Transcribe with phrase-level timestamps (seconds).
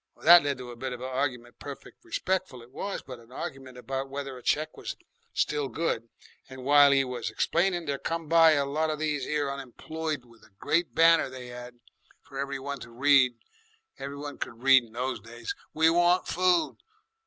[0.15, 3.31] Well, that led to a bit of a argument, perfect respectful it was, but a
[3.31, 4.95] argument about whether a cheque was
[5.31, 6.09] still good,
[6.49, 10.41] and while 'e was explaining there come by a lot of these here unemployed with
[10.41, 11.79] a great banner they 'ad
[12.23, 13.33] for every one to read
[13.99, 16.77] every one could read those days 'We want Food.'